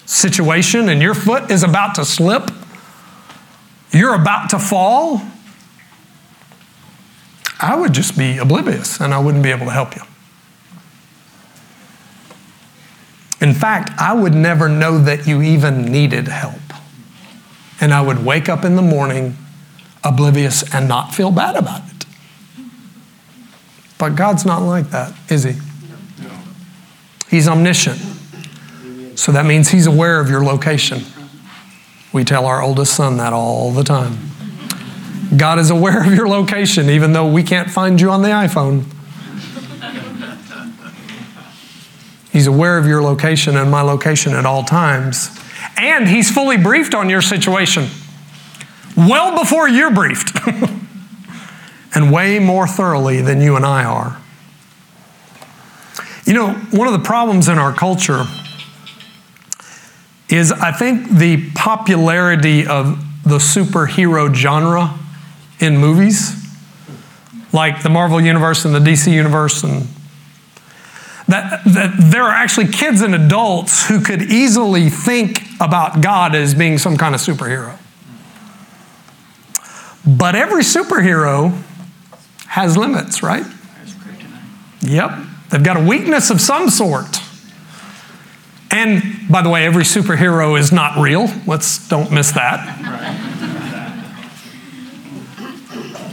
[0.06, 2.52] situation and your foot is about to slip,
[3.92, 5.24] you're about to fall,
[7.60, 10.04] I would just be oblivious and I wouldn't be able to help you.
[13.44, 16.62] In fact, I would never know that you even needed help.
[17.82, 19.36] And I would wake up in the morning
[20.02, 22.06] oblivious and not feel bad about it.
[23.98, 25.56] But God's not like that, is He?
[27.30, 28.00] He's omniscient.
[29.16, 31.02] So that means He's aware of your location.
[32.14, 34.20] We tell our oldest son that all the time.
[35.36, 38.86] God is aware of your location, even though we can't find you on the iPhone.
[42.34, 45.30] He's aware of your location and my location at all times.
[45.78, 47.88] And He's fully briefed on your situation
[48.98, 50.38] well before you're briefed,
[51.96, 54.20] and way more thoroughly than you and I are.
[56.26, 58.24] You know, one of the problems in our culture
[60.30, 64.98] is I think the popularity of the superhero genre
[65.60, 66.36] in movies,
[67.52, 69.88] like the Marvel Universe and the DC Universe, and
[71.28, 76.54] that, that there are actually kids and adults who could easily think about God as
[76.54, 77.78] being some kind of superhero.
[80.06, 81.62] But every superhero
[82.48, 83.46] has limits, right?
[84.82, 85.12] Yep.
[85.50, 87.20] They've got a weakness of some sort.
[88.70, 91.28] And by the way, every superhero is not real.
[91.48, 92.80] Let's don't miss that.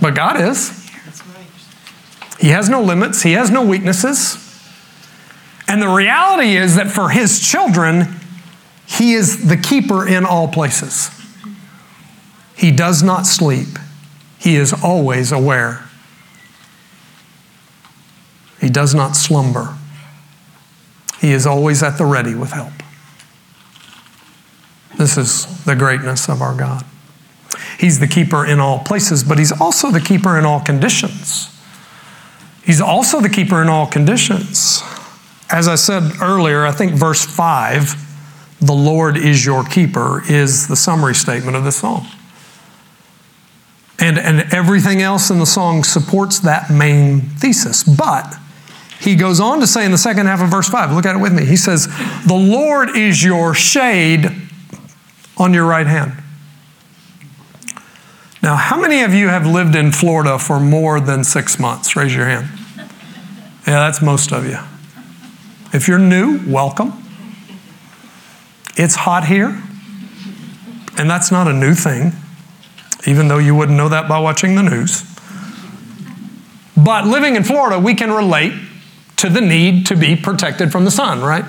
[0.01, 0.77] But God is.
[2.39, 4.50] He has no limits, He has no weaknesses.
[5.71, 8.17] And the reality is that for His children,
[8.87, 11.11] He is the keeper in all places.
[12.57, 13.79] He does not sleep,
[14.37, 15.85] He is always aware.
[18.61, 19.77] He does not slumber.
[21.21, 22.73] He is always at the ready with help.
[24.99, 26.85] This is the greatness of our God.
[27.79, 31.49] He's the keeper in all places, but He's also the keeper in all conditions.
[32.65, 34.83] He's also the keeper in all conditions.
[35.53, 40.77] As I said earlier, I think verse 5, the Lord is your keeper, is the
[40.77, 42.07] summary statement of the song.
[43.99, 47.83] And, and everything else in the song supports that main thesis.
[47.83, 48.35] But
[49.01, 51.19] he goes on to say in the second half of verse 5, look at it
[51.19, 51.45] with me.
[51.45, 51.87] He says,
[52.27, 54.31] The Lord is your shade
[55.37, 56.13] on your right hand.
[58.43, 61.95] Now, how many of you have lived in Florida for more than six months?
[61.97, 62.49] Raise your hand.
[63.67, 64.59] Yeah, that's most of you.
[65.73, 66.93] If you're new, welcome.
[68.77, 69.63] It's hot here,
[70.99, 72.13] and that's not a new thing
[73.07, 75.05] even though you wouldn't know that by watching the news.
[76.77, 78.53] But living in Florida, we can relate
[79.17, 81.45] to the need to be protected from the sun, right?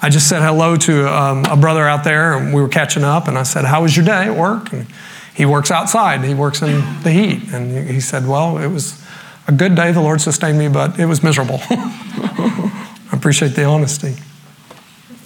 [0.00, 3.28] I just said hello to um, a brother out there, and we were catching up,
[3.28, 4.72] and I said, How was your day at work?
[4.72, 4.86] And
[5.34, 7.52] he works outside, he works in the heat.
[7.52, 9.02] And he said, Well, it was
[9.46, 11.60] a good day, the Lord sustained me, but it was miserable.
[11.70, 14.16] I appreciate the honesty.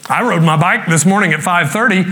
[0.08, 2.04] I rode my bike this morning at 5:30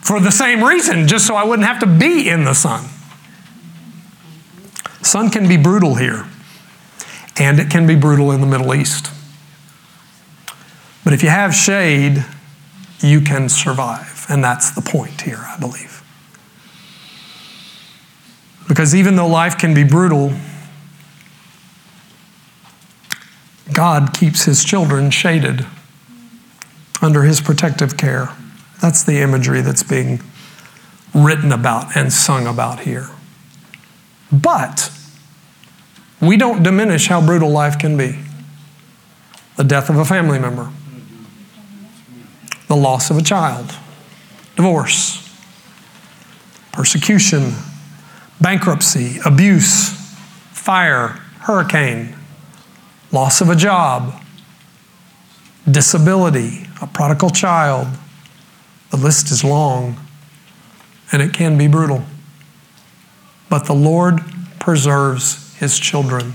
[0.00, 2.84] for the same reason, just so I wouldn't have to be in the sun.
[5.02, 6.26] Sun can be brutal here,
[7.38, 9.10] and it can be brutal in the Middle East.
[11.04, 12.24] But if you have shade,
[13.00, 14.26] you can survive.
[14.28, 16.02] And that's the point here, I believe.
[18.66, 20.32] Because even though life can be brutal,
[23.72, 25.66] God keeps his children shaded
[27.00, 28.30] under his protective care.
[28.80, 30.20] That's the imagery that's being
[31.14, 33.08] written about and sung about here.
[34.32, 34.90] But
[36.20, 38.18] we don't diminish how brutal life can be.
[39.56, 40.70] The death of a family member,
[42.66, 43.76] the loss of a child,
[44.56, 45.20] divorce,
[46.72, 47.52] persecution,
[48.40, 49.90] bankruptcy, abuse,
[50.52, 52.16] fire, hurricane,
[53.14, 54.20] loss of a job,
[55.70, 57.86] disability, a prodigal child,
[58.90, 59.96] the list is long
[61.12, 62.02] and it can be brutal.
[63.48, 64.20] But the Lord
[64.58, 66.34] preserves his children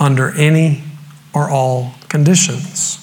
[0.00, 0.82] under any
[1.32, 2.96] or all conditions.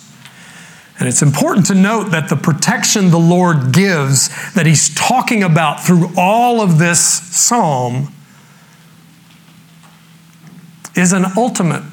[0.99, 5.81] And it's important to note that the protection the Lord gives, that he's talking about
[5.81, 8.13] through all of this psalm,
[10.93, 11.83] is an ultimate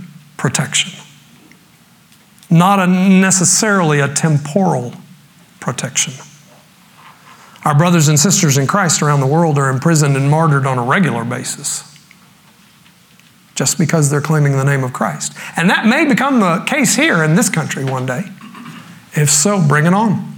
[0.43, 0.91] protection,
[2.51, 4.93] not a necessarily a temporal
[5.61, 6.13] protection.
[7.65, 10.83] Our brothers and sisters in Christ around the world are imprisoned and martyred on a
[10.83, 11.85] regular basis.
[13.55, 15.35] just because they're claiming the name of Christ.
[15.57, 18.25] And that may become the case here in this country one day.
[19.15, 20.35] If so, bring it on.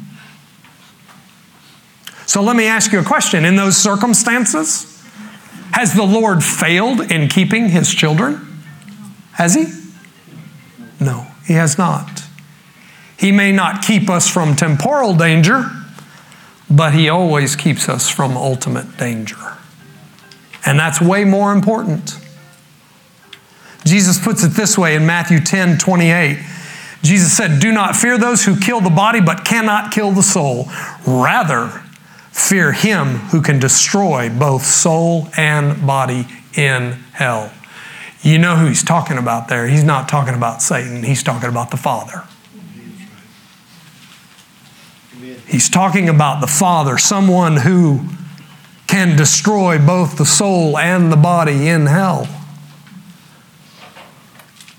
[2.27, 3.45] So let me ask you a question.
[3.45, 5.03] In those circumstances,
[5.73, 8.63] has the Lord failed in keeping his children?
[9.33, 9.67] Has he?
[11.05, 12.23] No, he has not.
[13.19, 15.71] He may not keep us from temporal danger,
[16.71, 19.37] but he always keeps us from ultimate danger.
[20.65, 22.19] And that's way more important.
[23.85, 26.39] Jesus puts it this way in Matthew 10 28.
[27.03, 30.69] Jesus said, Do not fear those who kill the body but cannot kill the soul.
[31.07, 31.69] Rather,
[32.33, 36.27] fear him who can destroy both soul and body
[36.57, 37.53] in hell.
[38.25, 39.69] You know who he's talking about there.
[39.69, 42.25] He's not talking about Satan, he's talking about the Father.
[45.47, 48.01] He's talking about the Father, someone who
[48.87, 52.27] can destroy both the soul and the body in hell.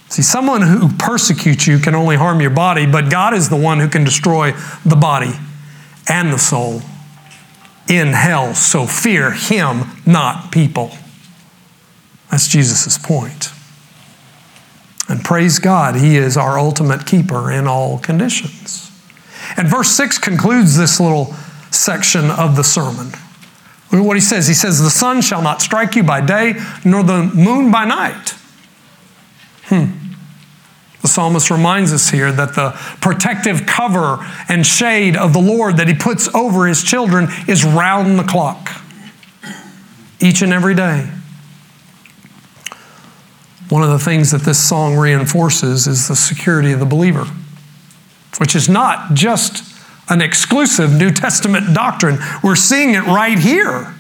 [0.10, 3.80] See, someone who persecutes you can only harm your body, but God is the one
[3.80, 4.54] who can destroy
[4.86, 5.34] the body
[6.10, 6.82] and the soul
[7.88, 8.56] in hell.
[8.56, 10.92] So fear him, not people.
[12.36, 13.50] That's Jesus' point.
[15.08, 18.92] And praise God, he is our ultimate keeper in all conditions.
[19.56, 21.34] And verse 6 concludes this little
[21.72, 23.14] section of the sermon.
[23.90, 27.24] What he says, he says, The sun shall not strike you by day, nor the
[27.24, 28.32] moon by night.
[29.68, 29.94] Hmm.
[31.04, 34.18] The psalmist reminds us here that the protective cover
[34.50, 38.72] and shade of the Lord that he puts over his children is round the clock,
[40.20, 41.10] each and every day.
[43.70, 47.26] One of the things that this song reinforces is the security of the believer,
[48.38, 49.76] which is not just
[50.10, 52.20] an exclusive New Testament doctrine.
[52.44, 53.96] We're seeing it right here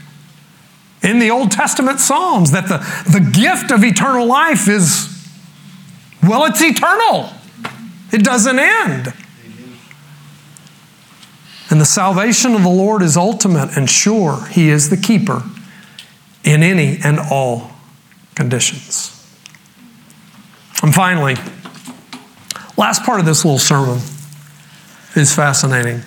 [1.02, 2.78] in the Old Testament Psalms that the,
[3.12, 5.10] the gift of eternal life is,
[6.22, 7.32] well, it's eternal,
[8.12, 9.14] it doesn't end.
[11.72, 14.46] And the salvation of the Lord is ultimate and sure.
[14.48, 15.44] He is the keeper
[16.44, 17.72] in any and all
[18.36, 19.15] conditions.
[20.86, 21.34] And finally,
[22.78, 23.98] last part of this little sermon
[25.16, 26.02] is fascinating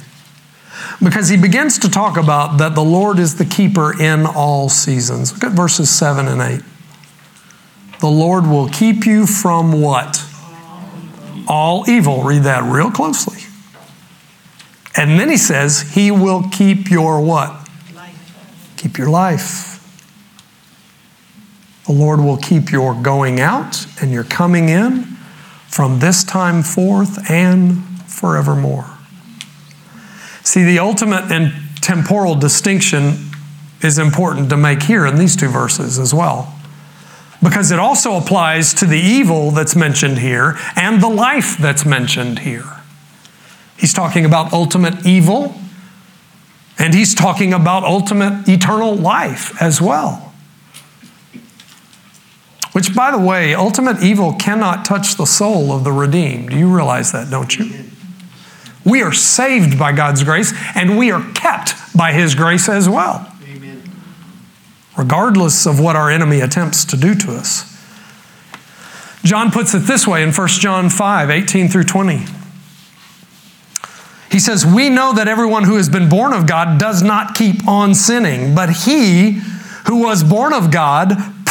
[1.03, 5.33] because he begins to talk about that the Lord is the keeper in all seasons.
[5.33, 6.61] Look at verses 7 and 8.
[7.99, 10.25] The Lord will keep you from what?
[11.49, 12.23] All evil.
[12.23, 13.43] Read that real closely.
[14.97, 17.69] And then he says, He will keep your what?
[17.97, 18.75] Life.
[18.77, 19.68] Keep your life.
[21.89, 25.05] The Lord will keep your going out and your coming in
[25.69, 28.91] from this time forth and forevermore.
[30.45, 33.31] See, the ultimate and temporal distinction
[33.83, 36.55] is important to make here in these two verses as well.
[37.43, 42.41] Because it also applies to the evil that's mentioned here and the life that's mentioned
[42.41, 42.83] here.
[43.79, 45.55] He's talking about ultimate evil,
[46.79, 50.28] and he's talking about ultimate eternal life as well.
[52.79, 56.53] Which, by the way, ultimate evil cannot touch the soul of the redeemed.
[56.53, 57.69] You realize that, don't you?
[58.85, 63.35] We are saved by God's grace, and we are kept by His grace as well.
[63.53, 63.83] Amen.
[64.97, 67.77] Regardless of what our enemy attempts to do to us.
[69.25, 72.27] John puts it this way in 1 John 5 18 through 20.
[74.31, 77.67] He says, We know that everyone who has been born of God does not keep
[77.67, 79.41] on sinning, but he
[79.89, 81.35] who was born of God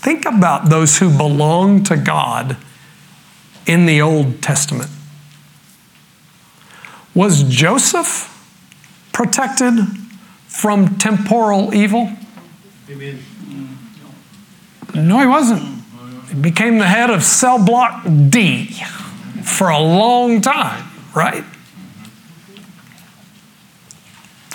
[0.00, 2.56] think about those who belong to God
[3.66, 4.90] in the Old Testament.
[7.14, 8.26] Was Joseph
[9.12, 9.74] protected
[10.46, 12.10] from temporal evil?
[12.88, 13.22] Amen.
[14.94, 15.62] No, he wasn't.
[16.28, 18.82] He became the head of cell block D
[19.44, 21.44] for a long time, right?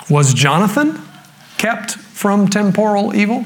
[0.08, 1.00] Was Jonathan
[1.58, 3.44] kept from temporal evil?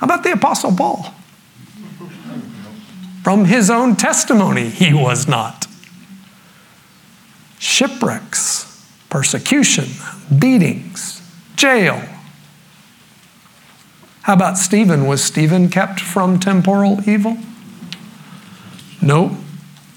[0.00, 1.14] How about the Apostle Paul?
[3.22, 5.66] From his own testimony, he was not.
[7.58, 9.88] Shipwrecks, persecution,
[10.38, 11.20] beatings,
[11.54, 12.02] jail.
[14.22, 15.06] How about Stephen?
[15.06, 17.36] Was Stephen kept from temporal evil?
[19.02, 19.36] No,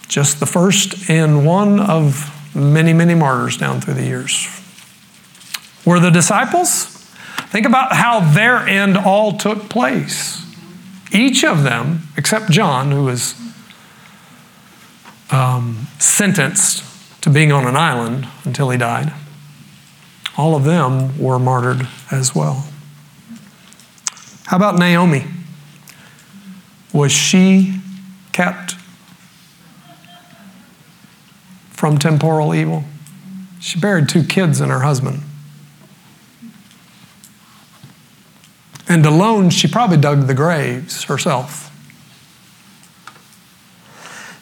[0.09, 4.49] just the first and one of many, many martyrs down through the years.
[5.85, 6.92] Were the disciples?
[7.53, 10.43] Think about how their end all took place.
[11.11, 13.35] Each of them, except John, who was
[15.29, 16.83] um, sentenced
[17.21, 19.13] to being on an island until he died,
[20.35, 22.65] all of them were martyred as well.
[24.45, 25.25] How about Naomi?
[26.91, 27.75] Was she
[28.31, 28.73] kept
[31.69, 32.83] from temporal evil?
[33.59, 35.21] She buried two kids and her husband.
[38.87, 41.69] And alone, she probably dug the graves herself.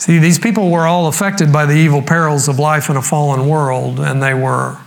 [0.01, 3.47] See, these people were all affected by the evil perils of life in a fallen
[3.47, 4.79] world, and they were,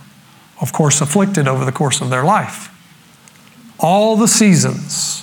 [0.59, 2.69] of course, afflicted over the course of their life.
[3.79, 5.21] All the seasons,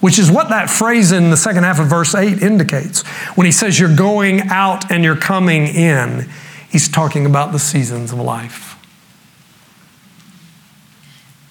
[0.00, 3.06] which is what that phrase in the second half of verse 8 indicates.
[3.36, 6.28] When he says you're going out and you're coming in,
[6.70, 8.71] he's talking about the seasons of life.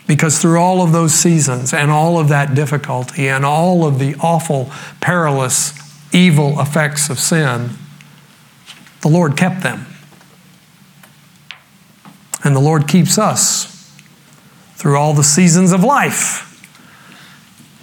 [0.08, 4.16] Because through all of those seasons and all of that difficulty and all of the
[4.16, 5.74] awful, perilous,
[6.14, 7.72] evil effects of sin,
[9.02, 9.86] the Lord kept them.
[12.44, 13.68] And the Lord keeps us
[14.76, 16.48] through all the seasons of life.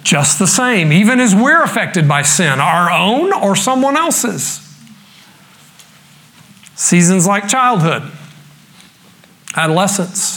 [0.03, 4.65] Just the same, even as we're affected by sin, our own or someone else's.
[6.75, 8.11] Seasons like childhood,
[9.55, 10.28] adolescence,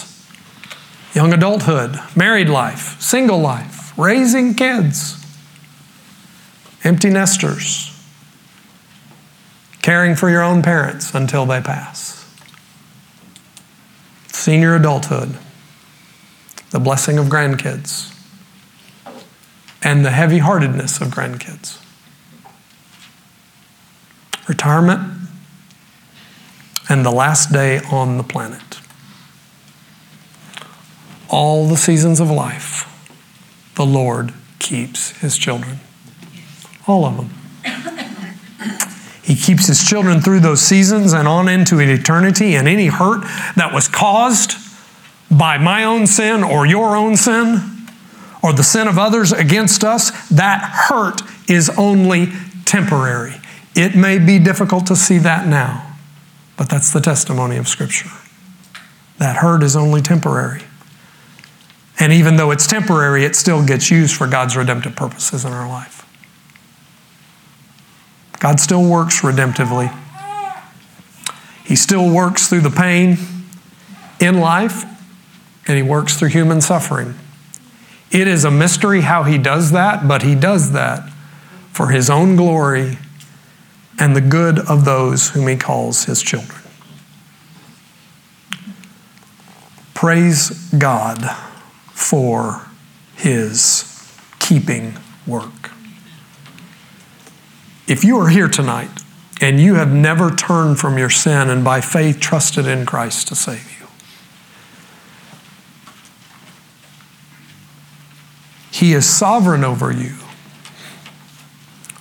[1.14, 5.24] young adulthood, married life, single life, raising kids,
[6.84, 7.88] empty nesters,
[9.82, 12.24] caring for your own parents until they pass,
[14.28, 15.36] senior adulthood,
[16.70, 18.08] the blessing of grandkids,
[19.82, 21.78] and the heavy heartedness of grandkids,
[24.48, 25.18] retirement,
[26.88, 28.81] and the last day on the planet
[31.32, 32.88] all the seasons of life,
[33.74, 35.80] the Lord keeps his children.
[36.86, 37.30] All of them.
[39.22, 43.22] He keeps his children through those seasons and on into eternity, and any hurt
[43.56, 44.54] that was caused
[45.30, 47.88] by my own sin or your own sin
[48.42, 52.26] or the sin of others against us, that hurt is only
[52.64, 53.40] temporary.
[53.74, 55.94] It may be difficult to see that now,
[56.56, 58.10] but that's the testimony of Scripture.
[59.18, 60.62] That hurt is only temporary.
[62.02, 65.68] And even though it's temporary, it still gets used for God's redemptive purposes in our
[65.68, 66.04] life.
[68.40, 69.96] God still works redemptively.
[71.64, 73.18] He still works through the pain
[74.18, 74.84] in life,
[75.68, 77.14] and He works through human suffering.
[78.10, 81.08] It is a mystery how He does that, but He does that
[81.70, 82.98] for His own glory
[83.96, 86.62] and the good of those whom He calls His children.
[89.94, 91.51] Praise God
[91.92, 92.66] for
[93.16, 93.88] his
[94.38, 95.70] keeping work.
[97.86, 98.90] If you are here tonight
[99.40, 103.34] and you have never turned from your sin and by faith trusted in Christ to
[103.34, 103.82] save you,
[108.82, 110.16] He is sovereign over you.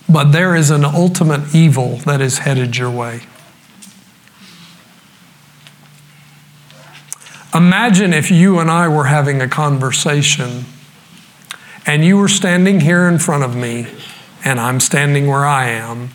[0.08, 3.20] But there is an ultimate evil that is headed your way.
[7.54, 10.64] Imagine if you and I were having a conversation
[11.84, 13.86] and you were standing here in front of me
[14.44, 16.10] and I'm standing where I am,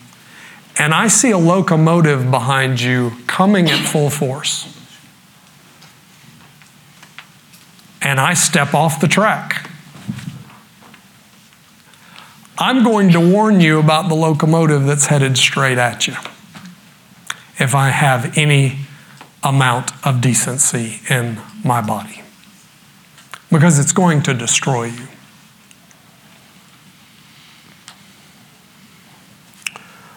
[0.78, 4.74] and I see a locomotive behind you coming at full force.
[8.02, 9.70] And I step off the track.
[12.58, 16.14] I'm going to warn you about the locomotive that's headed straight at you
[17.58, 18.78] if I have any
[19.42, 22.22] amount of decency in my body
[23.50, 25.08] because it's going to destroy you.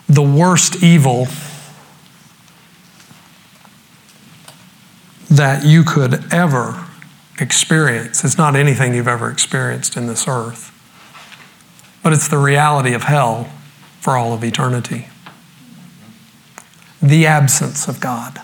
[0.10, 1.28] The worst evil
[5.30, 6.86] that you could ever
[7.40, 8.24] experience.
[8.24, 10.72] It's not anything you've ever experienced in this earth,
[12.04, 13.50] but it's the reality of hell
[14.02, 15.08] for all of eternity.
[17.02, 18.42] The absence of God.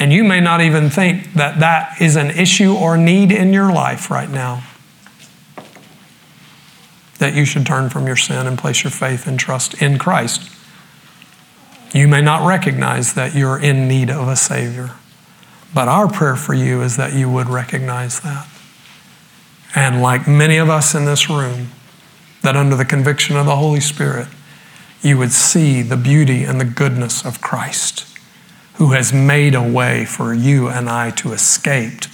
[0.00, 3.70] And you may not even think that that is an issue or need in your
[3.70, 4.64] life right now.
[7.18, 10.50] That you should turn from your sin and place your faith and trust in Christ.
[11.92, 14.92] You may not recognize that you're in need of a Savior.
[15.74, 18.48] But our prayer for you is that you would recognize that
[19.74, 21.68] And like many of us in this room,
[22.42, 24.28] that under the conviction of the Holy Spirit,
[25.02, 28.06] you would see the beauty and the goodness of Christ,
[28.80, 32.06] who has made a way for you and I to escape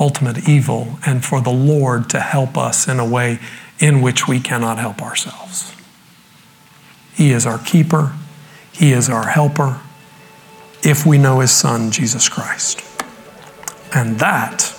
[0.00, 3.38] ultimate evil and for the Lord to help us in a way
[3.78, 5.74] in which we cannot help ourselves.
[7.12, 8.14] He is our keeper,
[8.72, 9.78] He is our helper,
[10.82, 12.80] if we know His Son, Jesus Christ.
[13.94, 14.74] And that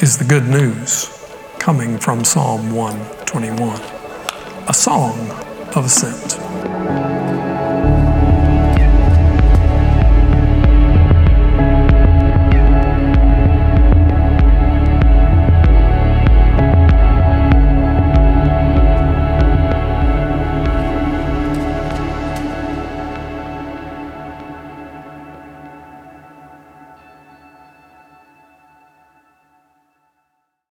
[0.00, 1.08] is the good news
[1.58, 3.80] coming from Psalm 121,
[4.68, 5.30] a song
[5.74, 7.15] of ascent.